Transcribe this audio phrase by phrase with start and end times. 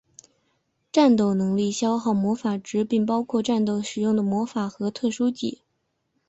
[0.91, 5.61] 战斗能力消耗魔法值并包括战斗使用的魔法和特殊技。